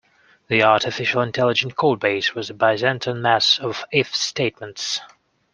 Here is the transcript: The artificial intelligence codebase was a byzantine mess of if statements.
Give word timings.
The 0.47 0.63
artificial 0.63 1.21
intelligence 1.21 1.75
codebase 1.75 2.33
was 2.33 2.49
a 2.49 2.55
byzantine 2.55 3.21
mess 3.21 3.59
of 3.59 3.85
if 3.91 4.15
statements. 4.15 4.99